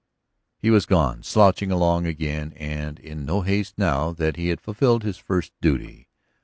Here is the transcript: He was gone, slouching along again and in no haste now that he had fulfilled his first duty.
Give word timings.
He 0.57 0.71
was 0.71 0.87
gone, 0.87 1.21
slouching 1.21 1.69
along 1.69 2.07
again 2.07 2.53
and 2.55 2.97
in 2.99 3.23
no 3.23 3.41
haste 3.41 3.75
now 3.77 4.11
that 4.13 4.35
he 4.35 4.47
had 4.49 4.59
fulfilled 4.59 5.03
his 5.03 5.17
first 5.19 5.53
duty. 5.61 6.09